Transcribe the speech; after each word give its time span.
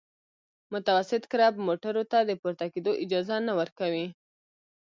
متوسط 0.73 1.23
کرب 1.31 1.53
موټرو 1.67 2.03
ته 2.11 2.19
د 2.23 2.31
پورته 2.41 2.65
کېدو 2.73 2.91
اجازه 3.03 3.35
نه 3.47 3.53
ورکوي 3.59 4.07